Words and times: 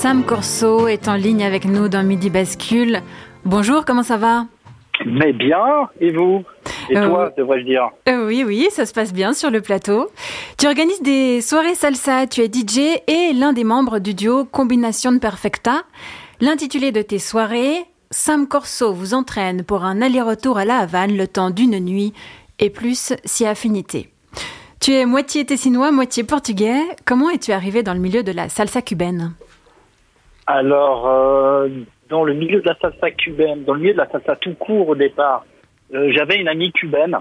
Sam 0.00 0.24
Corso 0.24 0.86
est 0.86 1.08
en 1.08 1.16
ligne 1.16 1.42
avec 1.42 1.64
nous 1.64 1.88
dans 1.88 2.04
Midi 2.04 2.30
Bascule. 2.30 3.02
Bonjour, 3.44 3.84
comment 3.84 4.04
ça 4.04 4.16
va? 4.16 4.46
Mais 5.04 5.32
bien, 5.32 5.88
et 6.00 6.12
vous? 6.12 6.44
Et 6.88 6.96
Euh, 6.96 7.08
toi, 7.08 7.32
devrais-je 7.36 7.64
dire? 7.64 7.88
Euh, 8.08 8.28
Oui, 8.28 8.44
oui, 8.46 8.68
ça 8.70 8.86
se 8.86 8.92
passe 8.92 9.12
bien 9.12 9.32
sur 9.32 9.50
le 9.50 9.60
plateau. 9.60 10.06
Tu 10.56 10.68
organises 10.68 11.02
des 11.02 11.40
soirées 11.40 11.74
salsa, 11.74 12.28
tu 12.28 12.42
es 12.42 12.46
DJ 12.46 13.00
et 13.08 13.32
l'un 13.34 13.52
des 13.52 13.64
membres 13.64 13.98
du 13.98 14.14
duo 14.14 14.44
Combination 14.44 15.18
Perfecta. 15.18 15.82
L'intitulé 16.40 16.92
de 16.92 17.02
tes 17.02 17.18
soirées, 17.18 17.84
Sam 18.12 18.46
Corso 18.46 18.92
vous 18.92 19.14
entraîne 19.14 19.64
pour 19.64 19.82
un 19.84 20.00
aller-retour 20.00 20.58
à 20.58 20.64
la 20.64 20.78
Havane 20.78 21.16
le 21.16 21.26
temps 21.26 21.50
d'une 21.50 21.80
nuit 21.80 22.12
et 22.60 22.70
plus 22.70 23.14
si 23.24 23.44
affinité. 23.44 24.10
Tu 24.80 24.92
es 24.92 25.06
moitié 25.06 25.44
tessinois, 25.44 25.90
moitié 25.90 26.22
portugais. 26.22 26.82
Comment 27.04 27.30
es-tu 27.30 27.50
arrivé 27.50 27.82
dans 27.82 27.94
le 27.94 28.00
milieu 28.00 28.22
de 28.22 28.30
la 28.30 28.48
salsa 28.48 28.80
cubaine? 28.80 29.32
Alors, 30.50 31.06
euh, 31.06 31.68
dans 32.08 32.24
le 32.24 32.32
milieu 32.32 32.62
de 32.62 32.66
la 32.66 32.74
salsa 32.80 33.10
cubaine, 33.10 33.64
dans 33.64 33.74
le 33.74 33.80
milieu 33.80 33.92
de 33.92 33.98
la 33.98 34.08
salsa 34.08 34.34
tout 34.36 34.54
court 34.54 34.88
au 34.88 34.94
départ, 34.94 35.44
euh, 35.92 36.10
j'avais 36.16 36.36
une 36.36 36.48
amie 36.48 36.72
cubaine 36.72 37.18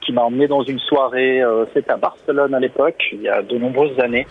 qui 0.00 0.14
m'a 0.14 0.22
emmené 0.22 0.48
dans 0.48 0.62
une 0.62 0.78
soirée, 0.78 1.42
euh, 1.42 1.66
c'était 1.74 1.90
à 1.90 1.98
Barcelone 1.98 2.54
à 2.54 2.58
l'époque, 2.58 2.96
il 3.12 3.20
y 3.20 3.28
a 3.28 3.42
de 3.42 3.58
nombreuses 3.58 4.00
années. 4.00 4.26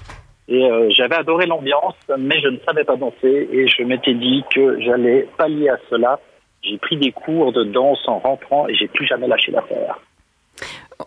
Et 0.47 0.69
j'avais 0.91 1.15
adoré 1.15 1.47
l'ambiance, 1.47 1.95
mais 2.19 2.39
je 2.39 2.49
ne 2.49 2.59
savais 2.59 2.83
pas 2.83 2.95
danser 2.97 3.49
et 3.51 3.67
je 3.67 3.81
m'étais 3.81 4.13
dit 4.13 4.43
que 4.53 4.79
j'allais 4.79 5.27
pallier 5.39 5.69
à 5.69 5.77
cela. 5.89 6.19
J'ai 6.61 6.77
pris 6.77 6.97
des 6.97 7.11
cours 7.11 7.51
de 7.51 7.63
danse 7.63 8.07
en 8.07 8.19
rentrant 8.19 8.67
et 8.67 8.75
j'ai 8.75 8.87
plus 8.87 9.07
jamais 9.07 9.27
lâché 9.27 9.51
l'affaire. 9.51 9.99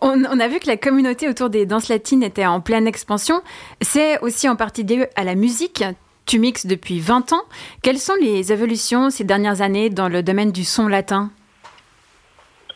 On, 0.02 0.24
on 0.24 0.40
a 0.40 0.48
vu 0.48 0.58
que 0.58 0.66
la 0.66 0.76
communauté 0.76 1.28
autour 1.28 1.50
des 1.50 1.66
danses 1.66 1.88
latines 1.88 2.24
était 2.24 2.46
en 2.46 2.60
pleine 2.60 2.88
expansion. 2.88 3.36
C'est 3.80 4.18
aussi 4.22 4.48
en 4.48 4.56
partie 4.56 4.84
dû 4.84 5.04
à 5.14 5.22
la 5.22 5.36
musique. 5.36 5.84
Tu 6.28 6.38
mixes 6.38 6.66
depuis 6.66 7.00
20 7.00 7.32
ans. 7.32 7.44
Quelles 7.82 7.96
sont 7.96 8.12
les 8.20 8.52
évolutions 8.52 9.08
ces 9.08 9.24
dernières 9.24 9.62
années 9.62 9.88
dans 9.88 10.10
le 10.10 10.22
domaine 10.22 10.52
du 10.52 10.62
son 10.62 10.86
latin? 10.86 11.30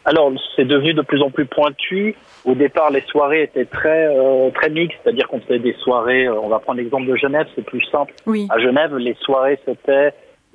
Alors, 0.06 0.32
c'est 0.56 0.64
devenu 0.64 0.94
de 0.94 1.02
plus 1.02 1.22
en 1.22 1.30
plus 1.30 1.44
pointu. 1.44 2.16
Au 2.46 2.54
départ, 2.54 2.90
les 2.90 3.02
soirées 3.02 3.42
étaient 3.42 3.66
très 3.66 4.06
euh, 4.06 4.48
très 4.54 4.70
mixtes, 4.70 4.98
c'est-à-dire 5.04 5.28
qu'on 5.28 5.40
faisait 5.40 5.58
des 5.58 5.74
soirées. 5.74 6.28
euh, 6.28 6.40
on 6.40 6.48
va 6.48 6.60
prendre 6.60 6.78
l'exemple 6.78 7.06
de 7.06 7.14
Genève, 7.14 7.46
c'est 7.54 7.64
plus 7.64 7.84
simple. 7.92 8.14
Oui. 8.26 8.48
À 8.48 8.58
Genève, 8.58 8.96
les 8.96 9.14
soirées 9.20 9.60
c'était, 9.66 10.14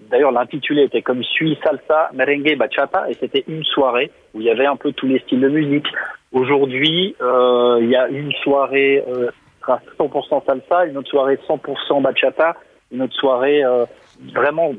d'ailleurs 0.09 0.31
l'intitulé 0.31 0.83
était 0.83 1.03
comme 1.03 1.23
suit 1.23 1.55
salsa, 1.63 2.09
merengue, 2.15 2.57
bachata, 2.57 3.09
et 3.11 3.13
c'était 3.13 3.45
une 3.47 3.63
soirée 3.63 4.09
où 4.33 4.41
il 4.41 4.47
y 4.47 4.49
avait 4.49 4.65
un 4.65 4.75
peu 4.75 4.91
tous 4.91 5.05
les 5.05 5.19
styles 5.19 5.41
de 5.41 5.49
musique. 5.49 5.87
Aujourd'hui, 6.31 7.15
euh, 7.21 7.77
il 7.79 7.89
y 7.89 7.95
a 7.95 8.07
une 8.07 8.31
soirée 8.43 9.03
euh, 9.07 9.29
sera 9.67 9.81
100% 9.99 10.45
salsa, 10.45 10.85
une 10.85 10.97
autre 10.97 11.09
soirée 11.09 11.39
100% 11.47 12.01
bachata, 12.01 12.55
une 12.91 13.01
autre 13.01 13.15
soirée 13.15 13.63
euh, 13.63 13.85
vraiment 14.33 14.71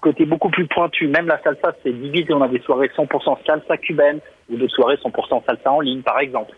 côté 0.00 0.26
beaucoup 0.26 0.50
plus 0.50 0.66
pointu. 0.66 1.08
Même 1.08 1.26
la 1.26 1.42
salsa, 1.42 1.74
c'est 1.82 1.92
divisé. 1.92 2.32
On 2.32 2.42
a 2.42 2.48
des 2.48 2.60
soirées 2.60 2.90
100% 2.96 3.38
salsa 3.46 3.76
cubaine 3.76 4.20
ou 4.50 4.56
d'autres 4.56 4.74
soirées 4.74 4.96
100% 4.96 5.44
salsa 5.46 5.72
en 5.72 5.80
ligne, 5.80 6.02
par 6.02 6.18
exemple. 6.18 6.54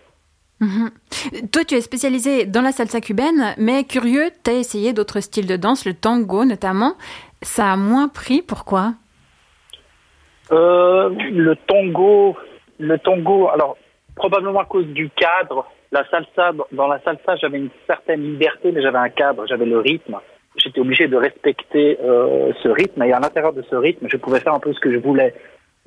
Mhm. 0.61 0.91
Toi, 1.53 1.65
tu 1.65 1.75
es 1.75 1.81
spécialisé 1.81 2.47
dans 2.47 2.63
la 2.63 2.73
salsa 2.73 3.01
cubaine, 3.01 3.55
mais 3.59 3.85
curieux, 3.85 4.31
tu 4.45 4.51
as 4.51 4.55
essayé 4.55 4.93
d'autres 4.93 5.21
styles 5.21 5.47
de 5.47 5.57
danse, 5.57 5.85
le 5.85 5.95
tango 5.95 6.45
notamment. 6.45 6.95
Ça 7.43 7.73
a 7.73 7.77
moins 7.77 8.09
pris, 8.09 8.43
pourquoi? 8.43 8.95
Euh, 10.51 11.11
le 11.11 11.55
tango, 11.67 12.37
le 12.79 12.99
tango, 12.99 13.49
alors 13.49 13.77
probablement 14.17 14.61
à 14.61 14.65
cause 14.65 14.87
du 14.87 15.09
cadre. 15.11 15.67
La 15.93 16.05
salsa, 16.11 16.51
dans 16.73 16.89
la 16.89 16.99
salsa, 17.01 17.37
j'avais 17.37 17.59
une 17.59 17.71
certaine 17.87 18.23
liberté, 18.23 18.73
mais 18.73 18.83
j'avais 18.83 18.99
un 18.99 19.11
cadre, 19.11 19.47
j'avais 19.47 19.67
le 19.67 19.79
rythme. 19.79 20.17
J'étais 20.57 20.81
obligé 20.81 21.07
de 21.07 21.17
respecter 21.17 21.99
euh, 22.03 22.53
ce 22.63 22.69
rythme, 22.69 23.03
et 23.05 23.13
à 23.13 23.21
l'intérieur 23.21 23.53
de 23.53 23.63
ce 23.63 23.77
rythme, 23.77 24.09
je 24.11 24.17
pouvais 24.17 24.41
faire 24.41 24.55
un 24.55 24.59
peu 24.59 24.73
ce 24.73 24.81
que 24.81 24.91
je 24.91 24.99
voulais. 24.99 25.35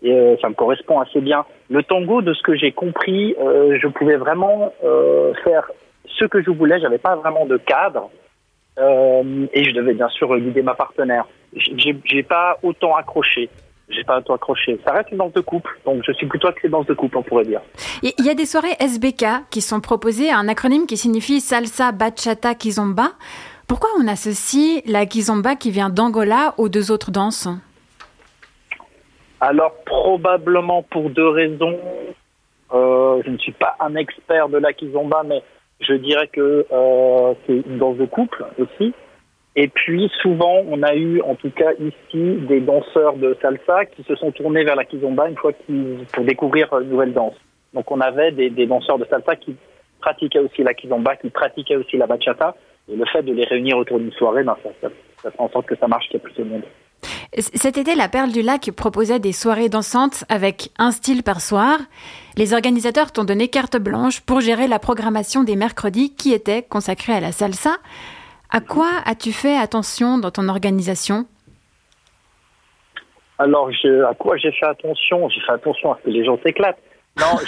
Et 0.02 0.14
euh, 0.14 0.38
ça 0.42 0.48
me 0.48 0.54
correspond 0.54 1.00
assez 1.00 1.20
bien. 1.20 1.44
Le 1.70 1.84
tango, 1.84 2.22
de 2.22 2.34
ce 2.34 2.42
que 2.44 2.56
j'ai 2.56 2.72
compris, 2.72 3.36
euh, 3.42 3.78
je 3.82 3.88
pouvais 3.88 4.16
vraiment 4.16 4.72
euh, 4.86 5.34
faire 5.44 5.70
ce 6.06 6.26
que 6.26 6.42
je 6.42 6.52
voulais. 6.52 6.80
J'avais 6.80 7.00
pas 7.00 7.16
vraiment 7.16 7.46
de 7.46 7.58
cadre, 7.58 8.10
euh, 8.78 9.48
et 9.54 9.64
je 9.64 9.72
devais 9.72 9.94
bien 9.94 10.08
sûr 10.10 10.38
guider 10.40 10.62
ma 10.62 10.76
partenaire. 10.76 11.28
J'ai 11.54 12.24
pas 12.24 12.58
autant 12.64 12.96
accroché. 12.96 13.50
J'ai 13.90 14.04
pas 14.04 14.20
autant 14.20 14.36
accroché. 14.36 14.80
Ça 14.86 14.94
reste 14.94 15.12
une 15.12 15.18
danse 15.18 15.34
de 15.34 15.42
couple, 15.42 15.80
donc 15.86 16.04
je 16.06 16.12
suis 16.14 16.28
plutôt 16.28 16.48
axé 16.48 16.70
danse 16.70 16.86
de 16.86 16.94
couple, 16.94 17.18
on 17.18 17.24
pourrait 17.24 17.46
dire. 17.46 17.62
Il 18.04 18.26
y 18.26 18.30
a 18.30 18.36
des 18.36 18.46
soirées 18.46 18.76
SBK 18.80 19.50
qui 19.50 19.62
sont 19.62 19.82
proposées, 19.82 20.32
un 20.32 20.48
acronyme 20.48 20.86
qui 20.86 20.98
signifie 20.98 21.42
Salsa 21.42 21.92
Bachata 21.92 22.54
Kizomba. 22.54 23.12
Pourquoi 23.68 23.90
on 24.00 24.08
associe 24.08 24.82
la 24.86 25.06
Kizomba 25.06 25.56
qui 25.56 25.72
vient 25.72 25.90
d'Angola 25.90 26.54
aux 26.58 26.70
deux 26.70 26.92
autres 26.92 27.12
danses? 27.12 27.48
Alors 29.42 29.74
probablement 29.86 30.84
pour 30.84 31.10
deux 31.10 31.30
raisons. 31.30 31.78
Euh, 32.74 33.22
je 33.26 33.32
ne 33.32 33.38
suis 33.38 33.54
pas 33.54 33.76
un 33.80 33.96
expert 33.96 34.50
de 34.50 34.58
la 34.58 34.74
kizomba, 34.74 35.24
mais 35.26 35.42
je 35.80 35.94
dirais 35.94 36.28
que 36.28 36.66
euh, 36.72 37.34
c'est 37.46 37.64
une 37.66 37.78
danse 37.78 37.98
de 37.98 38.06
couple 38.06 38.46
aussi. 38.60 38.94
Et 39.56 39.68
puis 39.68 40.10
souvent, 40.22 40.62
on 40.68 40.84
a 40.84 40.96
eu, 40.96 41.22
en 41.22 41.36
tout 41.36 41.50
cas 41.50 41.72
ici, 41.80 42.38
des 42.48 42.62
danseurs 42.62 43.16
de 43.18 43.36
salsa 43.42 43.86
qui 43.86 44.04
se 44.04 44.16
sont 44.16 44.32
tournés 44.32 44.64
vers 44.64 44.76
la 44.76 44.86
kizomba 44.86 45.28
une 45.28 45.38
fois 45.38 45.52
pour 46.14 46.24
découvrir 46.24 46.72
une 46.80 46.90
nouvelle 46.90 47.14
danse. 47.14 47.36
Donc 47.74 47.90
on 47.92 48.00
avait 48.00 48.32
des, 48.32 48.66
danseurs 48.66 49.00
de 49.00 49.06
salsa 49.06 49.36
qui 49.36 49.56
pratiquaient 50.00 50.40
aussi 50.40 50.64
la 50.64 50.74
kizomba, 50.74 51.16
qui 51.16 51.30
pratiquaient 51.30 51.76
aussi 51.76 51.98
la 51.98 52.08
bachata. 52.08 52.56
Et 52.92 52.96
le 52.96 53.06
fait 53.06 53.22
de 53.22 53.34
les 53.34 53.44
réunir 53.46 53.78
autour 53.78 54.00
d'une 54.00 54.12
soirée, 54.14 54.44
ben, 54.44 54.56
ça 54.64 54.90
fait 55.30 55.30
en 55.38 55.50
sorte 55.50 55.68
que 55.68 55.76
ça 55.76 55.88
marche, 55.88 56.08
qu'il 56.08 56.20
y 56.20 56.22
a 56.22 56.24
plus 56.24 56.34
de 56.34 56.44
monde. 56.44 56.64
Cet 57.38 57.78
été, 57.78 57.96
la 57.96 58.10
Perle 58.10 58.32
du 58.32 58.42
Lac 58.42 58.72
proposait 58.72 59.20
des 59.20 59.34
soirées 59.34 59.70
dansantes 59.70 60.24
avec 60.30 60.72
un 60.80 60.92
style 60.92 61.22
par 61.22 61.42
soir. 61.42 61.78
Les 62.38 62.54
organisateurs 62.54 63.12
t'ont 63.12 63.24
donné 63.24 63.48
carte 63.48 63.78
blanche 63.78 64.22
pour 64.22 64.42
gérer 64.42 64.68
la 64.68 64.80
programmation 64.80 65.44
des 65.44 65.56
mercredis 65.56 66.16
qui 66.16 66.34
étaient 66.34 66.64
consacrés 66.64 67.14
à 67.14 67.20
la 67.20 67.32
salsa. 67.32 67.78
À 68.52 68.62
quoi 68.62 68.90
as-tu 69.06 69.32
fait 69.32 69.56
attention 69.58 70.18
dans 70.18 70.32
ton 70.32 70.50
organisation? 70.50 71.26
Alors, 73.38 73.72
je, 73.72 74.04
à 74.04 74.14
quoi 74.16 74.38
j'ai 74.38 74.52
fait 74.52 74.66
attention? 74.66 75.30
J'ai 75.30 75.40
fait 75.42 75.52
attention 75.54 75.94
à 75.94 75.98
ce 76.00 76.06
que 76.06 76.10
les 76.10 76.26
gens 76.26 76.38
s'éclatent. 76.44 76.80
Non, 77.20 77.38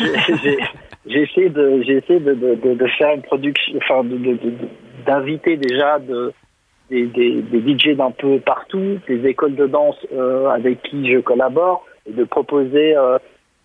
j'ai- 1.05 1.21
essayé 1.23 1.49
de, 1.49 1.81
j'ai 1.85 1.97
essayé 1.97 2.19
de, 2.19 2.33
de, 2.33 2.55
de, 2.55 2.73
de 2.75 2.87
faire 2.97 3.13
une 3.13 3.21
production, 3.23 3.77
enfin, 3.77 4.03
d'inviter 5.05 5.57
déjà 5.57 5.99
de, 5.99 6.31
des, 6.89 7.07
des, 7.07 7.41
des 7.41 7.77
DJ 7.77 7.95
d'un 7.97 8.11
peu 8.11 8.39
partout, 8.39 8.99
des 9.07 9.25
écoles 9.27 9.55
de 9.55 9.67
danse 9.67 9.95
euh, 10.13 10.49
avec 10.49 10.81
qui 10.83 11.11
je 11.11 11.19
collabore, 11.19 11.85
et 12.07 12.13
de 12.13 12.23
proposer 12.23 12.95
euh, 12.95 13.17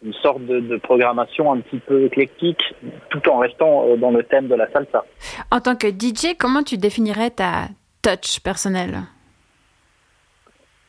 une 0.07 0.15
sorte 0.15 0.41
de, 0.47 0.61
de 0.61 0.77
programmation 0.79 1.53
un 1.53 1.61
petit 1.61 1.79
peu 1.81 2.05
éclectique, 2.05 2.63
tout 3.11 3.29
en 3.29 3.39
restant 3.39 3.87
euh, 3.89 3.97
dans 3.97 4.11
le 4.11 4.23
thème 4.23 4.47
de 4.49 4.55
la 4.55 4.71
salsa. 4.71 5.05
En 5.51 5.61
tant 5.61 5.77
que 5.77 5.89
DJ, 5.89 6.37
comment 6.39 6.63
tu 6.63 6.79
définirais 6.79 7.31
ta 7.31 7.69
touch 8.03 8.41
personnelle? 8.41 8.99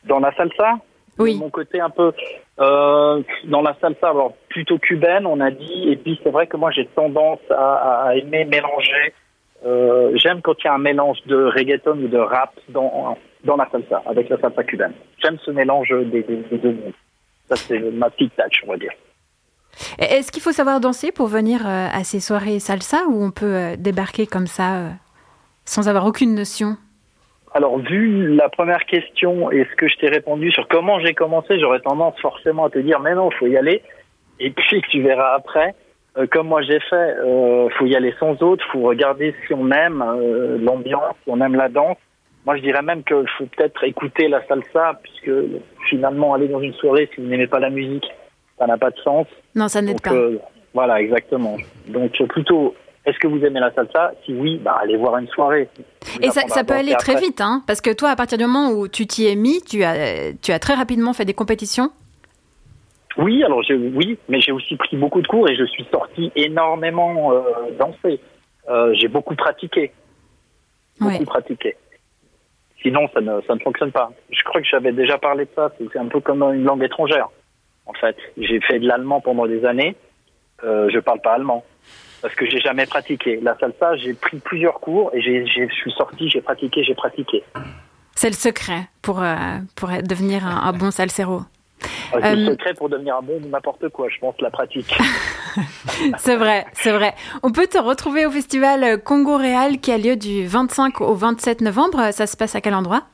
Dans 0.04 0.20
la 0.20 0.32
salsa? 0.36 0.78
Oui. 1.18 1.34
de 1.34 1.40
mon 1.40 1.50
côté 1.50 1.80
un 1.80 1.90
peu 1.90 2.12
euh, 2.60 3.22
dans 3.46 3.60
la 3.62 3.76
salsa, 3.80 4.10
alors 4.10 4.34
plutôt 4.50 4.78
cubaine, 4.78 5.26
on 5.26 5.40
a 5.40 5.50
dit. 5.50 5.88
Et 5.88 5.96
puis 5.96 6.18
c'est 6.22 6.30
vrai 6.30 6.46
que 6.46 6.56
moi 6.56 6.70
j'ai 6.70 6.86
tendance 6.86 7.40
à, 7.50 8.04
à 8.06 8.14
aimer 8.14 8.44
mélanger. 8.44 9.12
Euh, 9.66 10.12
J'aime 10.14 10.40
quand 10.42 10.54
il 10.62 10.66
y 10.66 10.68
a 10.68 10.74
un 10.74 10.78
mélange 10.78 11.18
de 11.26 11.34
reggaeton 11.46 11.98
ou 11.98 12.06
de 12.06 12.18
rap 12.18 12.52
dans 12.68 13.18
dans 13.42 13.56
la 13.56 13.68
salsa 13.72 14.00
avec 14.06 14.28
la 14.28 14.38
salsa 14.38 14.62
cubaine. 14.62 14.92
J'aime 15.20 15.38
ce 15.44 15.50
mélange 15.50 15.88
des, 15.90 16.22
des- 16.22 16.36
des 16.36 16.58
deux 16.58 16.72
mondes. 16.72 16.92
Ça 17.48 17.56
c'est 17.56 17.80
ma 17.80 18.10
petite 18.10 18.36
touch, 18.36 18.62
on 18.64 18.70
va 18.70 18.76
dire. 18.76 18.92
Est-ce 19.98 20.32
qu'il 20.32 20.42
faut 20.42 20.52
savoir 20.52 20.80
danser 20.80 21.12
pour 21.12 21.26
venir 21.26 21.66
euh, 21.66 21.88
à 21.92 22.04
ces 22.04 22.20
soirées 22.20 22.58
salsa 22.58 23.04
ou 23.08 23.22
on 23.22 23.30
peut 23.30 23.46
euh, 23.46 23.76
débarquer 23.76 24.26
comme 24.26 24.46
ça 24.46 24.76
euh, 24.76 24.88
sans 25.64 25.88
avoir 25.88 26.06
aucune 26.06 26.34
notion? 26.34 26.76
Alors, 27.54 27.78
vu 27.78 28.34
la 28.34 28.48
première 28.48 28.84
question 28.84 29.50
et 29.50 29.66
ce 29.70 29.76
que 29.76 29.88
je 29.88 29.96
t'ai 29.96 30.08
répondu 30.08 30.50
sur 30.52 30.68
comment 30.68 31.00
j'ai 31.00 31.14
commencé, 31.14 31.58
j'aurais 31.58 31.80
tendance 31.80 32.18
forcément 32.20 32.66
à 32.66 32.70
te 32.70 32.78
dire, 32.78 33.00
mais 33.00 33.14
non, 33.14 33.30
faut 33.30 33.46
y 33.46 33.56
aller. 33.56 33.82
Et 34.38 34.50
puis, 34.50 34.82
tu 34.90 35.02
verras 35.02 35.34
après, 35.34 35.74
comme 36.32 36.48
moi 36.48 36.62
j'ai 36.62 36.80
fait, 36.80 37.14
euh, 37.24 37.68
faut 37.78 37.86
y 37.86 37.94
aller 37.94 38.12
sans 38.18 38.42
autre, 38.42 38.64
faut 38.72 38.80
regarder 38.80 39.34
si 39.46 39.54
on 39.54 39.70
aime 39.70 40.04
l'ambiance, 40.60 41.14
si 41.22 41.30
on 41.30 41.40
aime 41.40 41.54
la 41.54 41.68
danse. 41.68 41.96
Moi, 42.44 42.56
je 42.56 42.62
dirais 42.62 42.82
même 42.82 43.04
qu'il 43.04 43.28
faut 43.36 43.46
peut-être 43.46 43.84
écouter 43.84 44.28
la 44.28 44.44
salsa, 44.46 45.00
puisque 45.02 45.30
finalement, 45.88 46.34
aller 46.34 46.48
dans 46.48 46.60
une 46.60 46.74
soirée, 46.74 47.08
si 47.14 47.20
vous 47.20 47.28
n'aimez 47.28 47.46
pas 47.46 47.60
la 47.60 47.70
musique, 47.70 48.06
ça 48.58 48.66
n'a 48.66 48.76
pas 48.78 48.90
de 48.90 48.98
sens. 49.00 49.26
Non, 49.54 49.68
ça 49.68 49.80
n'aide 49.82 50.00
pas. 50.00 50.12
euh, 50.12 50.38
voilà, 50.74 51.00
exactement. 51.00 51.56
Donc, 51.88 52.12
plutôt, 52.28 52.74
est-ce 53.04 53.18
que 53.18 53.26
vous 53.26 53.42
aimez 53.44 53.60
la 53.60 53.72
salsa? 53.72 54.12
Si 54.24 54.34
oui, 54.34 54.58
bah, 54.62 54.78
allez 54.80 54.96
voir 54.96 55.16
une 55.18 55.28
soirée. 55.28 55.68
Vous 55.76 56.20
Et 56.22 56.30
ça, 56.30 56.42
ça 56.48 56.64
peut 56.64 56.74
aller 56.74 56.94
très 56.98 57.16
vite, 57.16 57.40
hein, 57.40 57.62
parce 57.66 57.80
que 57.80 57.92
toi, 57.92 58.10
à 58.10 58.16
partir 58.16 58.38
du 58.38 58.44
moment 58.44 58.70
où 58.70 58.88
tu 58.88 59.06
t'y 59.06 59.26
es 59.26 59.34
mis, 59.36 59.60
tu 59.62 59.82
as, 59.84 60.32
tu 60.42 60.52
as 60.52 60.58
très 60.58 60.74
rapidement 60.74 61.12
fait 61.12 61.24
des 61.24 61.34
compétitions? 61.34 61.90
Oui, 63.16 63.42
alors 63.42 63.62
j'ai 63.64 63.74
oui, 63.74 64.16
mais 64.28 64.40
j'ai 64.40 64.52
aussi 64.52 64.76
pris 64.76 64.96
beaucoup 64.96 65.20
de 65.20 65.26
cours 65.26 65.48
et 65.48 65.56
je 65.56 65.64
suis 65.64 65.84
sorti 65.90 66.30
énormément 66.36 67.32
euh, 67.32 67.40
danser. 67.76 68.20
Euh, 68.68 68.92
j'ai 68.94 69.08
beaucoup 69.08 69.34
pratiqué, 69.34 69.92
beaucoup 71.00 71.12
Ouais. 71.18 71.24
pratiqué. 71.24 71.74
Sinon, 72.80 73.08
ça 73.12 73.20
ne, 73.20 73.40
ça 73.48 73.54
ne 73.56 73.58
fonctionne 73.60 73.90
pas. 73.90 74.12
Je 74.30 74.40
crois 74.44 74.60
que 74.60 74.66
j'avais 74.68 74.92
déjà 74.92 75.18
parlé 75.18 75.46
de 75.46 75.50
ça. 75.56 75.72
C'est 75.92 75.98
un 75.98 76.06
peu 76.06 76.20
comme 76.20 76.42
une 76.44 76.62
langue 76.62 76.84
étrangère. 76.84 77.28
En 77.88 77.94
fait, 77.94 78.16
j'ai 78.36 78.60
fait 78.60 78.78
de 78.78 78.86
l'allemand 78.86 79.20
pendant 79.20 79.46
des 79.46 79.64
années. 79.64 79.96
Euh, 80.62 80.88
je 80.92 80.98
parle 80.98 81.20
pas 81.20 81.34
allemand 81.34 81.64
parce 82.20 82.34
que 82.34 82.46
j'ai 82.46 82.60
jamais 82.60 82.86
pratiqué. 82.86 83.40
La 83.42 83.56
salsa, 83.58 83.96
j'ai 83.96 84.12
pris 84.14 84.38
plusieurs 84.38 84.80
cours 84.80 85.10
et 85.14 85.22
j'ai, 85.22 85.46
je 85.46 85.72
suis 85.74 85.92
sorti, 85.92 86.28
j'ai 86.28 86.40
pratiqué, 86.40 86.84
j'ai 86.84 86.94
pratiqué. 86.94 87.42
C'est 88.14 88.28
le 88.28 88.34
secret 88.34 88.88
pour, 89.02 89.22
euh, 89.22 89.58
pour 89.74 89.88
devenir 89.88 90.46
un, 90.46 90.68
un 90.68 90.72
bon 90.72 90.90
salsero. 90.90 91.40
Ah, 92.12 92.18
c'est 92.20 92.36
le 92.36 92.48
euh, 92.48 92.50
secret 92.52 92.74
pour 92.74 92.88
devenir 92.88 93.16
un 93.16 93.22
bon 93.22 93.40
n'importe 93.48 93.88
quoi, 93.90 94.08
je 94.08 94.18
pense, 94.18 94.34
la 94.40 94.50
pratique. 94.50 94.98
c'est 96.18 96.36
vrai, 96.36 96.66
c'est 96.72 96.92
vrai. 96.92 97.14
On 97.42 97.52
peut 97.52 97.66
te 97.66 97.78
retrouver 97.78 98.26
au 98.26 98.30
festival 98.30 99.02
Congo 99.02 99.36
Réal 99.36 99.78
qui 99.78 99.92
a 99.92 99.98
lieu 99.98 100.16
du 100.16 100.46
25 100.46 101.00
au 101.00 101.14
27 101.14 101.60
novembre. 101.60 102.12
Ça 102.12 102.26
se 102.26 102.36
passe 102.36 102.54
à 102.54 102.60
quel 102.60 102.74
endroit? 102.74 103.04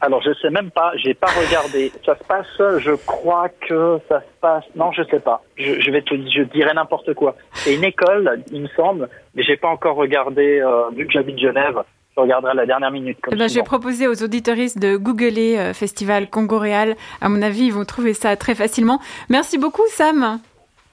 Alors 0.00 0.22
je 0.22 0.32
sais 0.34 0.50
même 0.50 0.70
pas, 0.70 0.92
j'ai 0.96 1.14
pas 1.14 1.28
regardé. 1.28 1.90
Ça 2.04 2.16
se 2.16 2.24
passe, 2.24 2.46
je 2.58 2.92
crois 3.06 3.48
que 3.48 3.98
ça 4.08 4.20
se 4.20 4.40
passe. 4.40 4.64
Non, 4.74 4.92
je 4.92 5.02
sais 5.04 5.20
pas. 5.20 5.42
Je, 5.56 5.90
vais 5.90 6.02
te, 6.02 6.14
je 6.14 6.42
dirais 6.42 6.74
n'importe 6.74 7.14
quoi. 7.14 7.34
C'est 7.52 7.74
une 7.74 7.84
école, 7.84 8.42
il 8.52 8.62
me 8.62 8.68
semble, 8.68 9.08
mais 9.34 9.42
j'ai 9.42 9.56
pas 9.56 9.68
encore 9.68 9.96
regardé. 9.96 10.60
Euh, 10.60 10.90
vu 10.94 11.06
que 11.06 11.12
j'habite 11.12 11.38
Genève, 11.38 11.82
je 12.16 12.20
regarderai 12.20 12.52
à 12.52 12.54
la 12.54 12.66
dernière 12.66 12.90
minute. 12.90 13.18
Eh 13.30 13.36
ben, 13.36 13.48
je 13.48 13.54
vais 13.54 13.62
proposer 13.62 14.06
aux 14.06 14.22
auditoristes 14.22 14.78
de 14.78 14.96
googler 14.96 15.56
euh, 15.58 15.72
Festival 15.72 16.28
Congo 16.28 16.58
Réal. 16.58 16.94
À 17.20 17.28
mon 17.28 17.42
avis, 17.42 17.64
ils 17.64 17.72
vont 17.72 17.84
trouver 17.84 18.14
ça 18.14 18.36
très 18.36 18.54
facilement. 18.54 19.00
Merci 19.28 19.58
beaucoup, 19.58 19.86
Sam. 19.88 20.40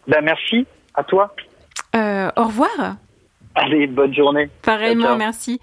Ben 0.07 0.21
merci 0.21 0.65
à 0.95 1.03
toi. 1.03 1.33
Euh, 1.95 2.29
au 2.35 2.43
revoir. 2.43 2.95
Allez, 3.55 3.87
bonne 3.87 4.13
journée. 4.13 4.49
Pareillement, 4.63 5.15
merci. 5.15 5.59